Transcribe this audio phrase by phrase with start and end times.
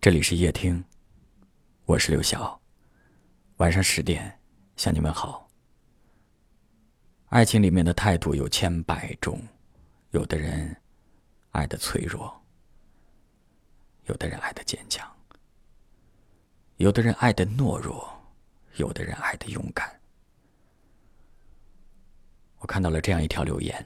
[0.00, 0.82] 这里是夜听，
[1.84, 2.58] 我是刘晓。
[3.56, 4.38] 晚上十点
[4.76, 5.50] 向你们好。
[7.30, 9.42] 爱情里面的态度有千百种，
[10.12, 10.74] 有的人
[11.50, 12.32] 爱的脆弱，
[14.04, 15.04] 有的人爱的坚强，
[16.76, 18.08] 有的人爱的懦弱，
[18.76, 20.00] 有的人爱的勇敢。
[22.60, 23.84] 我看到了这样一条留言，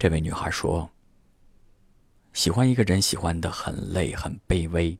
[0.00, 0.90] 这位女孩说。
[2.32, 4.96] 喜欢一个人，喜欢的很累，很卑微，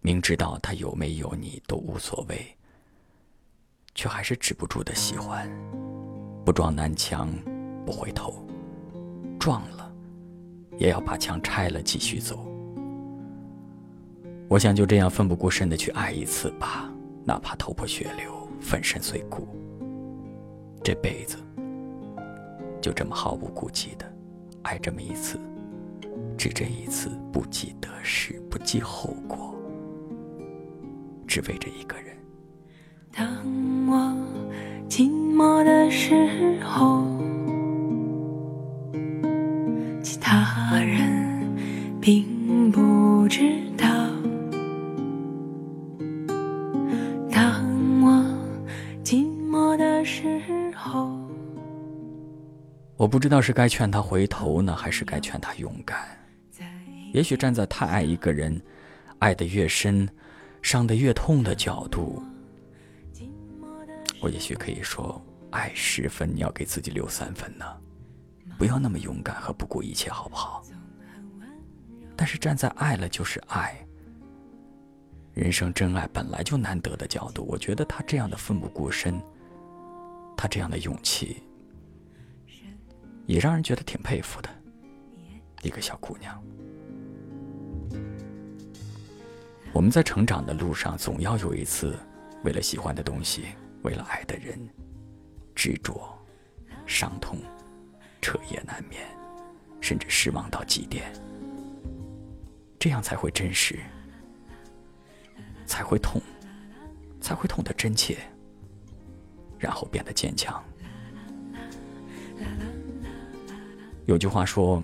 [0.00, 2.56] 明知道他有没有你都无所谓，
[3.94, 5.50] 却还是止不住的喜欢，
[6.44, 7.28] 不撞南墙
[7.84, 8.46] 不回头，
[9.38, 9.92] 撞了
[10.78, 12.46] 也要把墙拆了继续走。
[14.48, 16.88] 我想就这样奋不顾身的去爱一次吧，
[17.24, 19.48] 哪怕头破血流，粉身碎骨，
[20.84, 21.38] 这辈子
[22.80, 24.14] 就这么毫无顾忌的
[24.62, 25.40] 爱这么一次。
[26.36, 29.54] 只这一次，不计得失，不计后果，
[31.26, 32.16] 只为这一个人。
[33.12, 33.26] 当
[33.86, 34.12] 我
[34.88, 36.14] 寂寞的时
[36.62, 37.04] 候，
[40.02, 41.48] 其他人
[42.00, 43.42] 并不知
[43.78, 43.93] 道。
[53.14, 56.04] 不知道是该劝他回头呢，还是该劝他勇敢。
[57.12, 58.60] 也许站在太爱一个人，
[59.20, 60.08] 爱得越深，
[60.62, 62.20] 伤得越痛的角度，
[64.20, 67.64] 我也许可以说，爱十分，你要给自己留三分呢，
[68.58, 70.64] 不要那么勇敢和不顾一切，好不好？
[72.16, 73.78] 但是站在爱了就是爱，
[75.34, 79.22] 人生真爱本来就难得的角度，我觉得他这样的奋不顾身，
[80.36, 81.44] 他这样的勇气，
[83.26, 84.50] 也让人觉得挺佩服的，
[85.62, 86.42] 一个小姑娘。
[89.72, 91.98] 我们在成长的路上，总要有一次，
[92.44, 93.46] 为了喜欢的东西，
[93.82, 94.58] 为了爱的人，
[95.54, 96.16] 执着、
[96.86, 97.38] 伤痛、
[98.20, 99.02] 彻夜难眠，
[99.80, 101.12] 甚至失望到极点，
[102.78, 103.80] 这样才会真实，
[105.66, 106.22] 才会痛，
[107.20, 108.18] 才会痛得真切，
[109.58, 110.62] 然后变得坚强。
[114.06, 114.82] 有句话说：“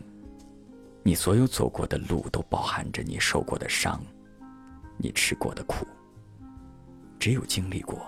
[1.02, 4.02] 你所有走过的路，都包含着你受过的伤。”
[5.02, 5.86] 你吃过的苦，
[7.18, 8.06] 只有经历过，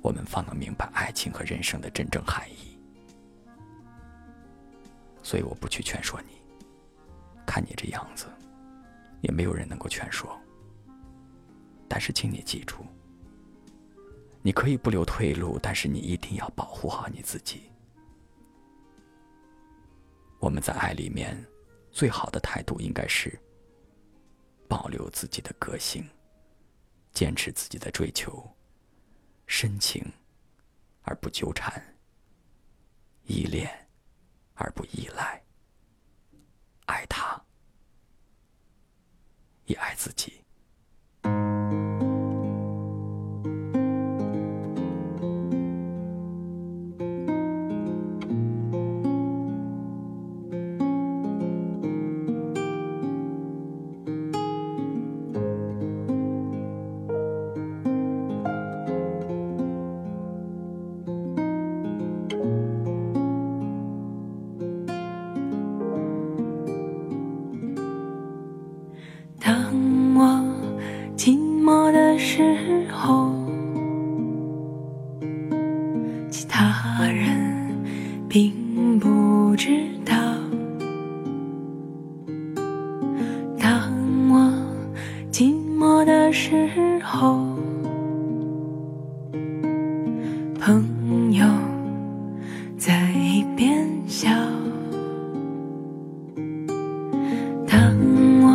[0.00, 2.78] 我们方能明白爱情和人生的真正含义。
[5.24, 6.36] 所以我不去劝说你，
[7.44, 8.26] 看你这样子，
[9.22, 10.40] 也没有人能够劝说。
[11.88, 12.76] 但是，请你记住，
[14.40, 17.62] 你可以不留退路，但是你一定要保护好你自己。
[20.44, 21.34] 我们在爱里面，
[21.90, 23.40] 最好的态度应该是。
[24.68, 26.06] 保留自己的个性，
[27.14, 28.46] 坚持自己的追求，
[29.46, 30.04] 深情
[31.00, 31.82] 而不纠缠，
[33.22, 33.88] 依恋
[34.52, 35.42] 而不依赖，
[36.84, 37.42] 爱他，
[39.64, 40.43] 也爱自己。
[72.18, 72.42] 时
[72.92, 73.30] 候，
[76.30, 77.76] 其他人
[78.28, 79.70] 并不知
[80.04, 80.14] 道，
[83.58, 83.90] 当
[84.30, 84.52] 我
[85.30, 86.68] 寂寞的时
[87.04, 87.38] 候，
[90.60, 91.46] 朋友
[92.76, 94.28] 在一边笑。
[97.66, 97.94] 当
[98.42, 98.46] 我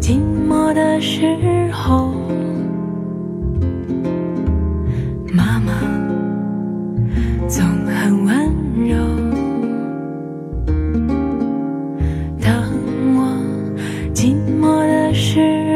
[0.00, 0.18] 寂
[0.48, 2.03] 寞的时候，
[15.34, 15.73] chair.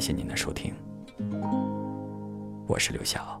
[0.00, 0.74] 感谢您的收听，
[2.66, 3.38] 我是刘晓。